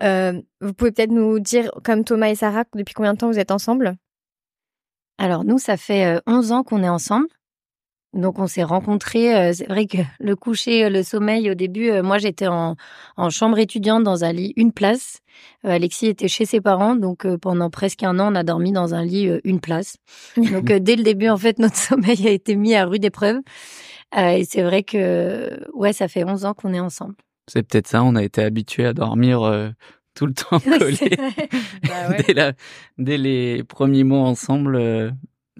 [0.02, 3.38] Euh, vous pouvez peut-être nous dire, comme Thomas et Sarah, depuis combien de temps vous
[3.38, 3.96] êtes ensemble?
[5.18, 7.28] Alors, nous, ça fait 11 euh, ans qu'on est ensemble.
[8.16, 9.36] Donc on s'est rencontrés.
[9.36, 12.76] Euh, c'est vrai que le coucher, euh, le sommeil, au début, euh, moi j'étais en,
[13.30, 15.20] chambre étudiante dans un lit une place.
[15.64, 19.04] Alexis était chez ses parents, donc pendant presque un an, on a dormi dans un
[19.04, 19.98] lit une place.
[20.36, 23.40] Donc dès le début, en fait, notre sommeil a été mis à rude épreuve.
[24.16, 27.16] et c'est vrai que ouais, ça fait 11 ans qu'on est ensemble.
[27.48, 28.02] C'est peut-être ça.
[28.02, 29.40] On a été habitués à dormir
[30.14, 31.18] tout le temps collés.
[31.86, 32.52] Bah
[32.96, 35.12] dès, les premiers mois ensemble,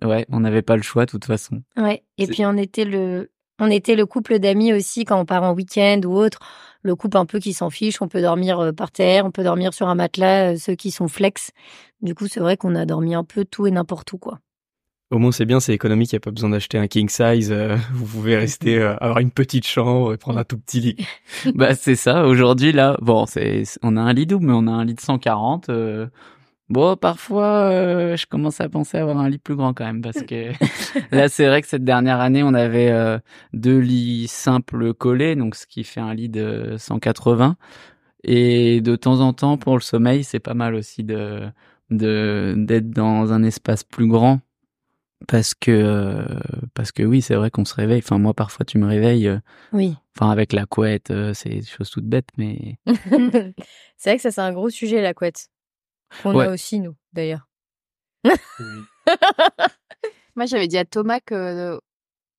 [0.05, 1.63] Ouais, on n'avait pas le choix de toute façon.
[1.77, 5.43] Ouais, et puis on était le on était le couple d'amis aussi quand on part
[5.43, 6.41] en week-end ou autre.
[6.83, 9.43] Le couple un peu qui s'en fiche, on peut dormir euh, par terre, on peut
[9.43, 11.51] dormir sur un matelas, euh, ceux qui sont flex.
[12.01, 14.41] Du coup, c'est vrai qu'on a dormi un peu tout et n'importe où, quoi.
[15.11, 17.51] Au moins, c'est bien, c'est économique, il n'y a pas besoin d'acheter un king size.
[17.51, 20.97] Euh, vous pouvez rester, avoir une petite chambre et prendre un tout petit lit.
[21.55, 22.27] bah, c'est ça.
[22.27, 25.01] Aujourd'hui, là, bon, c'est, on a un lit double, mais on a un lit de
[25.01, 25.71] 140.
[26.69, 30.03] Bon, parfois, euh, je commence à penser à avoir un lit plus grand quand même,
[30.03, 30.51] parce que
[31.15, 33.19] là, c'est vrai que cette dernière année, on avait euh,
[33.53, 37.57] deux lits simples collés, donc ce qui fait un lit de 180.
[38.25, 41.43] Et de temps en temps, pour le sommeil, c'est pas mal aussi de
[41.91, 44.41] de d'être dans un espace plus grand,
[45.29, 46.25] parce que euh,
[46.75, 48.03] parce que oui, c'est vrai qu'on se réveille.
[48.05, 49.39] Enfin, moi, parfois, tu me réveilles.
[49.73, 49.95] oui.
[50.17, 52.79] Enfin, avec la couette, c'est des choses toutes bêtes, mais.
[53.97, 55.51] c'est vrai que ça, c'est un gros sujet, la couette.
[56.25, 57.49] On a aussi, nous, d'ailleurs.
[60.37, 61.79] Moi, j'avais dit à Thomas que euh,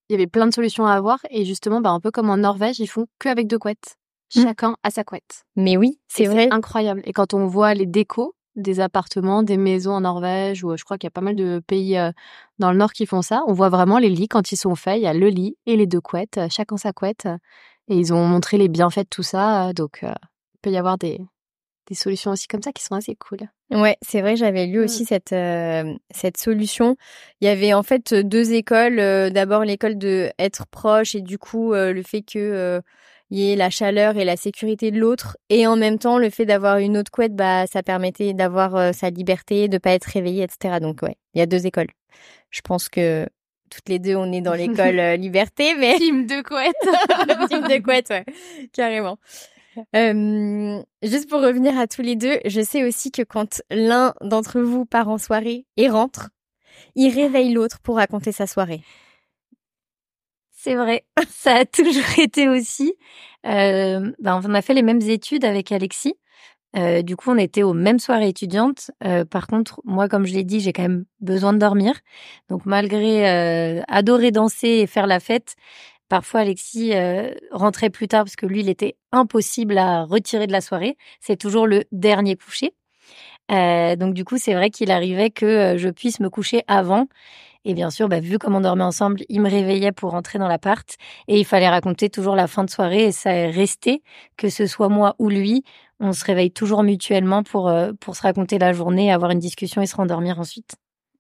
[0.10, 2.38] il y avait plein de solutions à avoir et justement, bah, un peu comme en
[2.38, 3.98] Norvège, ils font que avec deux couettes.
[4.36, 4.42] Mmh.
[4.42, 5.46] Chacun a sa couette.
[5.56, 6.50] Mais oui, c'est vrai.
[6.52, 7.02] incroyable.
[7.06, 10.98] Et quand on voit les décos des appartements, des maisons en Norvège, ou je crois
[10.98, 12.12] qu'il y a pas mal de pays euh,
[12.60, 14.98] dans le nord qui font ça, on voit vraiment les lits quand ils sont faits.
[14.98, 17.28] Il y a le lit et les deux couettes, chacun sa couette.
[17.88, 19.72] Et ils ont montré les bienfaits de tout ça.
[19.74, 20.14] Donc, euh,
[20.56, 21.22] il peut y avoir des,
[21.88, 23.40] des solutions aussi comme ça qui sont assez cool.
[23.72, 25.08] Ouais, c'est vrai, j'avais lu aussi mmh.
[25.08, 26.96] cette euh, cette solution.
[27.42, 29.00] Il y avait en fait deux écoles.
[29.00, 32.82] Euh, d'abord l'école de être proche et du coup euh, le fait que
[33.30, 36.30] il y ait la chaleur et la sécurité de l'autre et en même temps le
[36.30, 40.44] fait d'avoir une autre couette, bah ça permettait d'avoir sa liberté, de pas être réveillé,
[40.44, 40.80] etc.
[40.80, 41.90] Donc ouais, il y a deux écoles.
[42.52, 43.28] Je pense que
[43.70, 48.10] toutes les deux on est dans l'école liberté, mais team de couette, team de couette,
[48.12, 48.24] ouais,
[48.72, 49.18] carrément.
[49.96, 54.60] Euh, juste pour revenir à tous les deux, je sais aussi que quand l'un d'entre
[54.62, 56.30] vous part en soirée et rentre,
[56.96, 58.82] il réveille l'autre pour raconter sa soirée.
[60.52, 62.94] C'est vrai, ça a toujours été aussi.
[63.46, 66.16] Euh, ben, on a fait les mêmes études avec Alexis.
[66.76, 68.92] Euh, du coup, on était aux mêmes soirées étudiantes.
[69.32, 71.94] Par contre, moi, comme je l'ai dit, j'ai quand même besoin de dormir.
[72.50, 75.56] Donc, malgré adorer danser et faire la fête,
[76.10, 80.54] Parfois, Alexis euh, rentrait plus tard parce que lui, il était impossible à retirer de
[80.54, 80.98] la soirée.
[81.20, 82.74] C'est toujours le dernier coucher.
[83.52, 87.08] Euh, donc du coup, c'est vrai qu'il arrivait que euh, je puisse me coucher avant.
[87.66, 90.48] Et bien sûr, bah, vu comment on dormait ensemble, il me réveillait pour rentrer dans
[90.48, 90.98] l'appart.
[91.28, 93.06] Et il fallait raconter toujours la fin de soirée.
[93.06, 94.04] Et ça est resté,
[94.38, 95.64] que ce soit moi ou lui,
[96.00, 99.88] on se réveille toujours mutuellement pour, pour se raconter la journée, avoir une discussion et
[99.88, 100.78] se rendormir ensuite.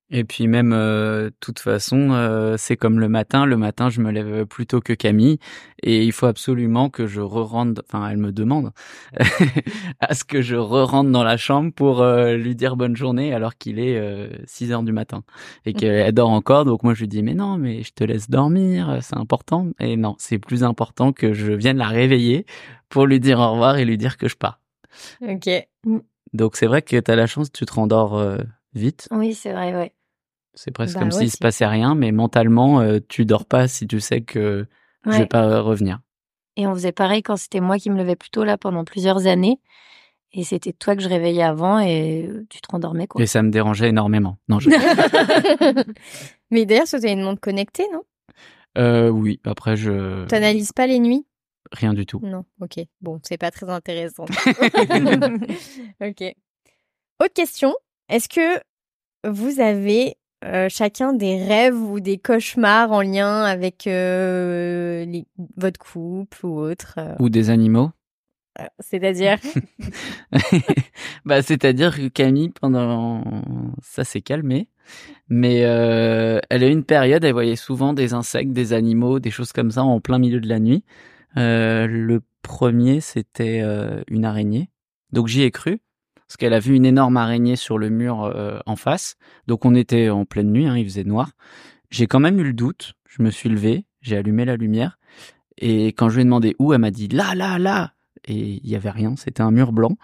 [0.09, 3.45] Et puis même, euh, toute façon, euh, c'est comme le matin.
[3.45, 5.37] Le matin, je me lève plus tôt que Camille,
[5.83, 7.81] et il faut absolument que je re-rentre.
[7.85, 8.71] Enfin, elle me demande
[9.99, 13.57] à ce que je re-rentre dans la chambre pour euh, lui dire bonne journée, alors
[13.57, 14.01] qu'il est
[14.45, 15.23] 6 heures du matin
[15.65, 16.63] et qu'elle dort encore.
[16.63, 19.67] Donc moi, je lui dis mais non, mais je te laisse dormir, c'est important.
[19.81, 22.45] Et non, c'est plus important que je vienne la réveiller
[22.87, 24.61] pour lui dire au revoir et lui dire que je pars.
[25.21, 25.49] Ok.
[26.31, 28.37] Donc c'est vrai que tu as la chance, tu te rendors
[28.73, 29.09] vite.
[29.11, 29.91] Oui, c'est vrai, ouais.
[30.57, 33.87] C'est presque bah comme s'il se passait rien, mais mentalement, euh, tu dors pas si
[33.87, 34.65] tu sais que
[35.05, 35.99] je vais pas revenir.
[36.55, 39.59] Et on faisait pareil quand c'était moi qui me levais plutôt là pendant plusieurs années.
[40.33, 43.21] Et c'était toi que je réveillais avant et euh, tu te rendormais quoi.
[43.21, 44.37] Et ça me dérangeait énormément.
[44.49, 44.69] Non, je...
[46.51, 48.01] mais d'ailleurs, tu as une montre connectée, non?
[48.77, 50.25] Euh, Oui, après je...
[50.25, 51.25] Tu n'analyses pas les nuits?
[51.71, 52.19] Rien du tout.
[52.23, 52.79] Non, ok.
[53.01, 54.25] Bon, c'est pas très intéressant.
[56.01, 56.23] ok.
[57.19, 57.75] Autre question.
[58.09, 58.61] Est-ce que
[59.29, 65.79] vous avez euh, chacun des rêves ou des cauchemars en lien avec euh, les- votre
[65.79, 66.95] couple ou autre.
[66.97, 67.91] euh, Ou des animaux.
[68.79, 69.37] C'est-à-dire?
[71.25, 73.23] Bah, c'est-à-dire que Camille, pendant,
[73.81, 74.69] ça s'est calmé,
[75.29, 79.29] mais euh, elle a eu une période, elle voyait souvent des insectes, des animaux, des
[79.31, 80.83] choses comme ça en plein milieu de la nuit.
[81.35, 83.61] Le premier, c'était
[84.07, 84.69] une araignée.
[85.11, 85.81] Donc j'y ai cru,
[86.27, 89.15] parce qu'elle a vu une énorme araignée sur le mur euh, en face.
[89.47, 91.31] Donc on était en pleine nuit, hein, il faisait noir.
[91.89, 92.93] J'ai quand même eu le doute.
[93.07, 94.99] Je me suis levé, j'ai allumé la lumière,
[95.57, 97.93] et quand je lui ai demandé où, elle m'a dit là, là, là.
[98.27, 99.95] Et il y avait rien, c'était un mur blanc.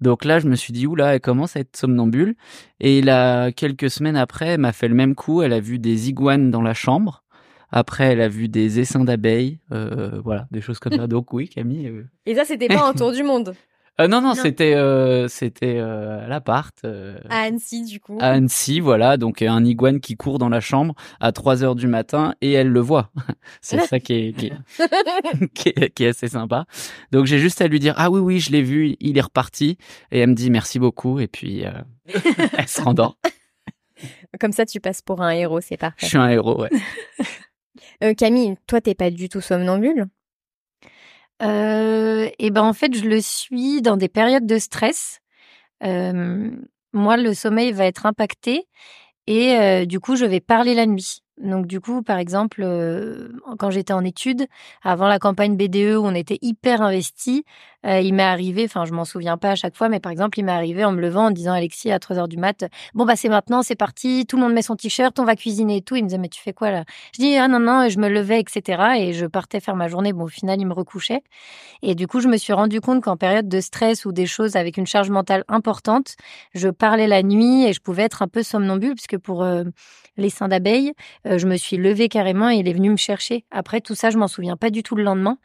[0.00, 2.34] Donc là, je me suis dit, oula, elle commence à être somnambule.
[2.80, 5.40] Et là, quelques semaines après, elle m'a fait le même coup.
[5.42, 7.24] Elle a vu des iguanes dans la chambre.
[7.70, 9.58] Après, elle a vu des essaims d'abeilles.
[9.72, 11.06] Euh, voilà, des choses comme ça.
[11.08, 11.88] Donc oui, Camille.
[11.88, 13.54] euh, Et ça, c'était pas un tour du monde.
[14.00, 14.34] euh, non, non, Non.
[14.34, 16.74] c'était euh, c'était euh, à l'appart.
[16.84, 18.18] euh, À Annecy, du coup.
[18.20, 21.86] à Annecy, voilà, donc un iguane qui court dans la chambre à 3 heures du
[21.86, 23.10] matin et elle le voit.
[23.60, 26.66] C'est ça qui est, qui, est, qui, est, qui est assez sympa.
[27.12, 29.78] Donc j'ai juste à lui dire ah oui oui je l'ai vu, il est reparti
[30.12, 31.70] et elle me dit merci beaucoup et puis euh,
[32.58, 33.18] elle se rendort.
[34.38, 36.06] Comme ça, tu passes pour un héros, c'est Je parfait.
[36.06, 36.60] suis un héros.
[36.60, 36.68] Ouais.
[38.04, 40.04] Euh, Camille, toi, t'es pas du tout somnambule?
[41.42, 45.20] Euh, et ben en fait, je le suis dans des périodes de stress.
[45.82, 48.66] Moi, le sommeil va être impacté
[49.26, 51.22] et du coup, je vais parler la nuit.
[51.38, 52.64] Donc du coup, par exemple,
[53.58, 54.46] quand j'étais en études,
[54.82, 57.44] avant la campagne BDE où on était hyper investi,
[57.84, 60.38] euh, il m'est arrivé, enfin je m'en souviens pas à chaque fois, mais par exemple,
[60.38, 63.04] il m'est arrivé en me levant en disant Alexis à 3 heures du mat, bon
[63.04, 65.82] bah c'est maintenant, c'est parti, tout le monde met son t-shirt, on va cuisiner et
[65.82, 65.96] tout.
[65.96, 66.84] Il me disait mais tu fais quoi là?
[67.14, 68.82] Je dis ah non non, et je me levais etc.
[68.98, 70.12] Et je partais faire ma journée.
[70.12, 71.22] Bon au final, il me recouchait.
[71.82, 74.56] Et du coup, je me suis rendu compte qu'en période de stress ou des choses
[74.56, 76.16] avec une charge mentale importante,
[76.54, 79.64] je parlais la nuit et je pouvais être un peu somnambule, puisque pour euh,
[80.16, 80.92] les seins d'abeilles,
[81.26, 83.44] euh, je me suis levée carrément et il est venu me chercher.
[83.50, 85.38] Après, tout ça, je m'en souviens pas du tout le lendemain.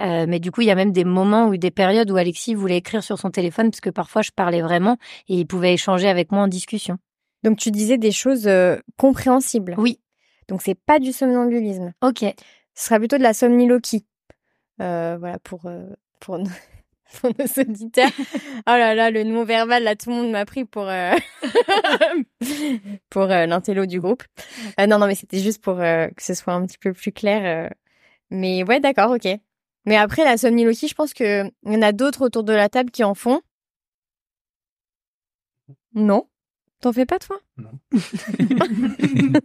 [0.00, 2.54] Euh, mais du coup, il y a même des moments ou des périodes où Alexis
[2.54, 4.96] voulait écrire sur son téléphone, parce que parfois, je parlais vraiment
[5.28, 6.98] et il pouvait échanger avec moi en discussion.
[7.42, 9.74] Donc, tu disais des choses euh, compréhensibles.
[9.78, 10.00] Oui,
[10.48, 11.92] Donc, c'est pas du somnambulisme.
[12.02, 12.24] ok.
[12.74, 14.06] Ce sera plutôt de la somniloquie.
[14.80, 15.70] Euh, voilà, pour,
[16.20, 16.48] pour, nos,
[17.20, 18.10] pour nos auditeurs.
[18.68, 20.84] Oh là là, le non verbal, là, tout le monde m'a pris pour,
[23.10, 24.22] pour l'intello du groupe.
[24.78, 27.70] Non, non, mais c'était juste pour que ce soit un petit peu plus clair.
[28.30, 29.28] Mais ouais, d'accord, ok.
[29.84, 32.68] Mais après, la somniloquie, je pense que il y en a d'autres autour de la
[32.68, 33.40] table qui en font.
[35.94, 36.26] Non
[36.80, 37.38] T'en fais pas, toi?
[37.56, 37.70] Non.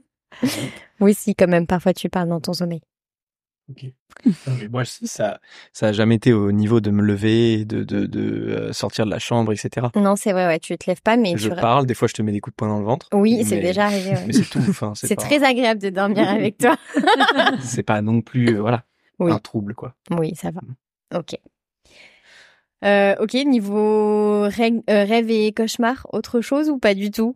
[1.00, 1.68] oui, si, quand même.
[1.68, 2.82] Parfois, tu parles dans ton sommeil.
[3.70, 5.40] Non, mais moi, ça,
[5.74, 9.12] ça a jamais été au niveau de me lever, de, de, de euh, sortir de
[9.12, 9.88] la chambre, etc.
[9.96, 11.56] Non, c'est vrai, ouais, tu te lèves pas, mais Je tu...
[11.56, 13.08] parle, des fois, je te mets des coups de poing dans le ventre.
[13.14, 14.12] Oui, c'est déjà arrivé.
[14.12, 14.24] ouais.
[14.26, 14.60] Mais c'est tout.
[14.70, 16.78] Enfin, c'est C'est pas, très agréable de dormir avec toi.
[17.62, 18.86] c'est pas non plus, euh, voilà,
[19.20, 19.32] Oui.
[19.32, 19.96] un trouble, quoi.
[20.12, 20.62] Oui, ça va.
[21.16, 21.36] Ok.
[22.86, 27.36] Euh, ok, niveau règ- euh, rêve et cauchemar, autre chose ou pas du tout?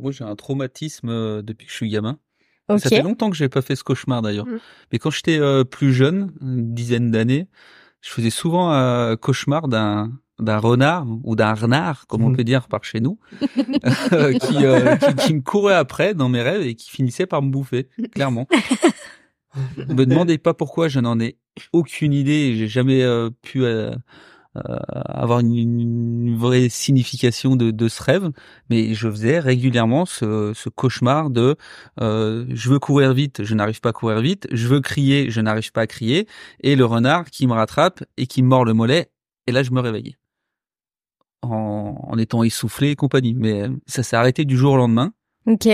[0.00, 2.18] Moi, j'ai un traumatisme euh, depuis que je suis gamin.
[2.78, 4.46] Ça fait longtemps que j'ai pas fait ce cauchemar d'ailleurs.
[4.46, 4.58] Mm.
[4.90, 7.46] Mais quand j'étais euh, plus jeune, une dizaine d'années,
[8.00, 12.36] je faisais souvent un cauchemar d'un d'un renard ou d'un renard, comme on Mm.
[12.36, 16.74] peut dire par chez nous, qui, qui, qui me courait après dans mes rêves et
[16.74, 18.48] qui finissait par me bouffer, clairement.
[19.76, 21.36] me demandez pas pourquoi, je n'en ai
[21.72, 22.56] aucune idée.
[22.56, 23.92] J'ai jamais euh, pu euh,
[24.56, 28.30] euh, avoir une, une vraie signification de, de ce rêve,
[28.70, 31.56] mais je faisais régulièrement ce, ce cauchemar de
[32.00, 35.72] je veux courir vite, je n'arrive pas à courir vite, je veux crier, je n'arrive
[35.72, 36.28] pas à crier,
[36.60, 39.10] et le renard qui me rattrape et qui me mord le mollet,
[39.46, 40.16] et là je me réveillais
[41.42, 43.34] en, en étant essoufflé et compagnie.
[43.34, 45.12] Mais ça s'est arrêté du jour au lendemain.
[45.46, 45.68] Ok.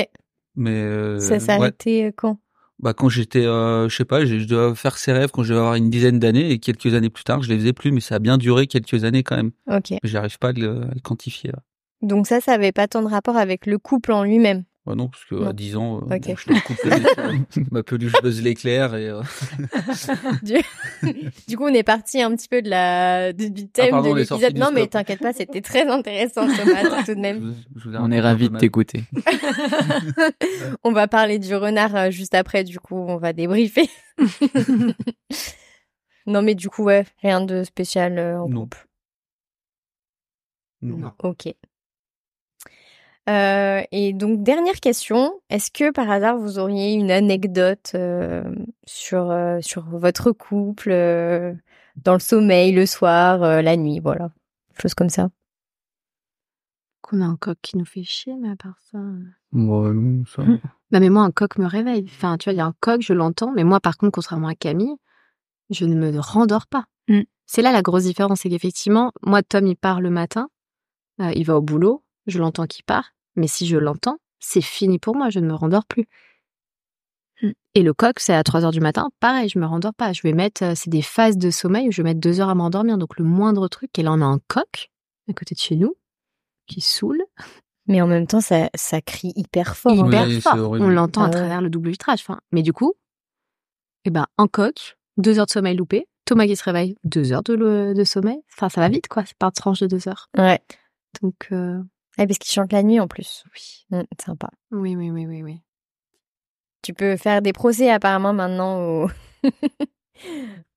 [0.56, 1.58] Mais ça s'est ouais.
[1.58, 2.38] arrêté quand?
[2.82, 5.52] Bah quand j'étais, euh, je sais pas, je je dois faire ces rêves quand je
[5.52, 8.00] vais avoir une dizaine d'années et quelques années plus tard, je les faisais plus, mais
[8.00, 9.50] ça a bien duré quelques années quand même.
[9.66, 9.98] Ok.
[10.02, 11.50] J'arrive pas à le, à le quantifier.
[11.52, 11.58] Là.
[12.00, 14.64] Donc ça, ça avait pas tant de rapport avec le couple en lui-même.
[14.90, 15.46] Bah non, parce que Non.
[15.48, 16.26] à 10 ans, euh, Ok.
[16.26, 19.22] bon, je te coupe le- ma peluche buzz l'éclair et euh,
[21.48, 24.12] Du coup, on est parti un petit peu de la du du thème Ah, pardon,
[24.14, 24.58] de l'épisode.
[24.58, 27.38] Non, mais t'inquiète pas, c'était très intéressant, Thomas, tout de je même.
[27.38, 29.04] vous- je vous ai On est ravis de t'écouter.
[30.82, 33.88] On va parler du renard euh, juste après, du coup, on va débriefer.
[36.26, 38.60] non, mais du coup, ouais, rien de spécial euh, en Non.
[38.62, 38.86] couple.
[40.82, 41.12] Non.
[41.22, 41.48] Ok.
[43.28, 45.32] Euh, et donc, dernière question.
[45.50, 48.42] Est-ce que par hasard, vous auriez une anecdote euh,
[48.86, 51.52] sur, euh, sur votre couple, euh,
[51.96, 54.30] dans le sommeil, le soir, euh, la nuit, voilà.
[54.80, 55.28] Chose comme ça?
[57.02, 58.98] Qu'on a un coq qui nous fait chier, mais à part ça.
[59.52, 60.42] Moi, non, ça.
[60.92, 62.04] Non, mais moi, un coq me réveille.
[62.06, 64.48] Enfin, tu vois, il y a un coq, je l'entends, mais moi, par contre, contrairement
[64.48, 64.96] à Camille,
[65.70, 66.86] je ne me rendors pas.
[67.08, 67.20] Mm.
[67.46, 70.48] C'est là la grosse différence, c'est qu'effectivement, moi, Tom, il part le matin,
[71.20, 74.98] euh, il va au boulot, je l'entends qu'il part, mais si je l'entends, c'est fini
[74.98, 76.06] pour moi, je ne me rendors plus.
[77.42, 77.50] Mm.
[77.74, 80.12] Et le coq, c'est à 3 heures du matin, pareil, je me rendors pas.
[80.12, 82.48] Je vais mettre, euh, c'est des phases de sommeil où je vais mettre deux heures
[82.48, 82.98] à m'endormir.
[82.98, 84.90] Donc le moindre truc, et là on a un coq
[85.28, 85.94] à côté de chez nous
[86.66, 87.22] qui saoule.
[87.86, 89.92] Mais en même temps, ça, ça crie hyper fort.
[89.92, 90.06] hein.
[90.06, 90.70] hyper Oui, fort.
[90.72, 91.34] On l'entend Ah à ouais.
[91.34, 92.20] travers le double vitrage.
[92.20, 92.94] Enfin, mais du coup,
[94.04, 97.42] eh ben, un coq, deux heures de sommeil loupé, Thomas qui se réveille, deux heures
[97.42, 98.38] de, le- de sommeil.
[98.54, 99.24] Enfin, ça va vite, quoi.
[99.26, 100.28] C'est par tranche de deux heures.
[100.38, 100.60] Ouais.
[101.20, 101.80] Donc, euh,
[102.18, 103.44] Ouais, parce qu'il chante la nuit en plus.
[103.54, 103.98] oui.
[103.98, 104.50] Mm, sympa.
[104.72, 105.60] Oui, oui, oui, oui, oui.
[106.82, 109.10] Tu peux faire des procès apparemment maintenant au.
[109.44, 109.48] au-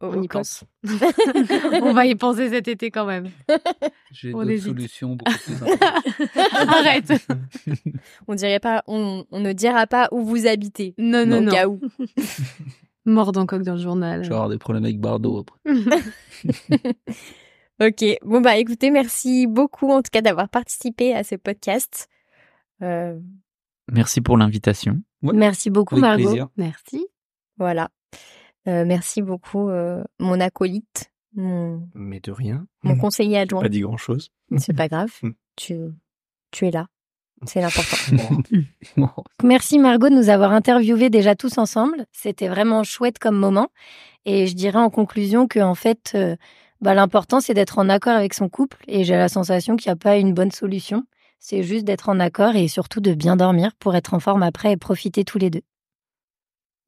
[0.01, 0.63] On y pense.
[1.81, 3.29] On va y penser cet été quand même.
[4.11, 5.55] J'ai d'autres solutions beaucoup plus.
[6.55, 7.13] Arrête.
[8.27, 10.93] On dirait pas, on, on ne dira pas où vous habitez.
[10.97, 11.51] Non, non, au non.
[11.51, 11.79] cas où.
[13.05, 14.23] Mort dans le journal.
[14.23, 15.59] Je vais avoir des problèmes avec Bardot après.
[17.81, 18.03] Ok.
[18.23, 22.07] Bon bah écoutez, merci beaucoup en tout cas d'avoir participé à ce podcast.
[22.81, 23.19] Euh,
[23.91, 25.01] Merci pour l'invitation.
[25.21, 25.33] Ouais.
[25.33, 26.23] Merci beaucoup, Avec Margot.
[26.23, 26.47] plaisir.
[26.57, 27.07] Merci.
[27.57, 27.89] voilà.
[28.67, 32.65] Euh, merci beaucoup euh, mon acolyte, mon, Mais de rien.
[32.83, 33.61] mon conseiller adjoint.
[33.61, 34.29] Pas dit grand chose.
[34.57, 35.11] C'est pas grave.
[35.21, 35.31] Mm.
[35.57, 35.75] tu,
[36.51, 36.87] tu es là.
[37.45, 39.15] C'est l'important.
[39.43, 42.05] Merci Margot de nous avoir interviewés déjà tous ensemble.
[42.13, 43.67] C'était vraiment chouette comme moment.
[44.23, 46.37] Et je dirais en conclusion que en fait, euh,
[46.83, 48.77] bah, l'important c'est d'être en accord avec son couple.
[48.87, 51.03] Et j'ai la sensation qu'il n'y a pas une bonne solution.
[51.39, 54.71] C'est juste d'être en accord et surtout de bien dormir pour être en forme après
[54.71, 55.61] et profiter tous les deux.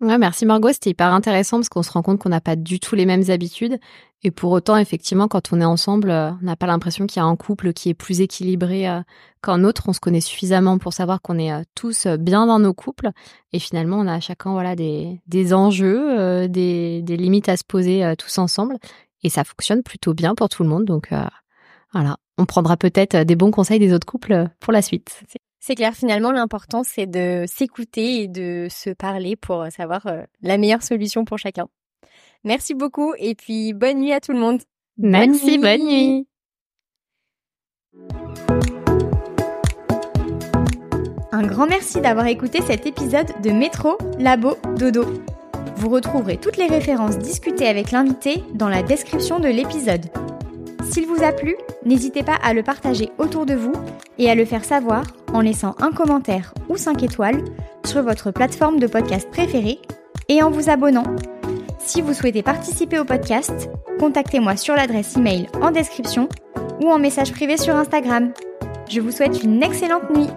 [0.01, 2.95] Merci Margot, c'était hyper intéressant parce qu'on se rend compte qu'on n'a pas du tout
[2.95, 3.79] les mêmes habitudes.
[4.23, 7.23] Et pour autant, effectivement, quand on est ensemble, euh, on n'a pas l'impression qu'il y
[7.23, 9.01] a un couple qui est plus équilibré euh,
[9.41, 9.83] qu'un autre.
[9.87, 13.11] On se connaît suffisamment pour savoir qu'on est euh, tous bien dans nos couples.
[13.53, 18.77] Et finalement, on a chacun des, des enjeux, des, limites à se poser tous ensemble.
[19.25, 20.85] Et ça fonctionne plutôt bien pour tout le monde.
[20.85, 21.25] Donc euh,
[21.93, 25.23] voilà, on prendra peut-être euh, des bons conseils des autres couples euh, pour la suite.
[25.59, 30.59] C'est clair, finalement, l'important, c'est de s'écouter et de se parler pour savoir euh, la
[30.59, 31.67] meilleure solution pour chacun.
[32.43, 34.61] Merci beaucoup et puis bonne nuit à tout le monde.
[34.99, 36.27] Merci, bonne nuit.
[41.31, 45.03] Un grand merci d'avoir écouté cet épisode de Métro, Labo, Dodo.
[45.77, 50.05] Vous retrouverez toutes les références discutées avec l'invité dans la description de l'épisode.
[50.89, 53.73] S'il vous a plu, n'hésitez pas à le partager autour de vous
[54.17, 57.43] et à le faire savoir en laissant un commentaire ou 5 étoiles
[57.85, 59.79] sur votre plateforme de podcast préférée
[60.29, 61.05] et en vous abonnant.
[61.79, 66.29] Si vous souhaitez participer au podcast, contactez-moi sur l'adresse email en description
[66.81, 68.31] ou en message privé sur Instagram.
[68.89, 70.29] Je vous souhaite une excellente nuit